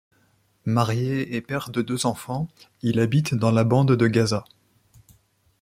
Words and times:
Marié 0.65 1.35
et 1.35 1.41
père 1.41 1.69
de 1.69 1.83
deux 1.83 2.07
enfants, 2.07 2.47
il 2.81 2.99
habite 2.99 3.35
dans 3.35 3.51
la 3.51 3.63
bande 3.63 3.95
de 3.95 4.07
Gaza. 4.07 4.45